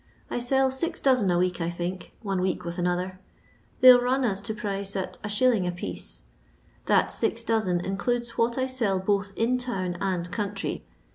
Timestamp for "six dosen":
7.13-7.85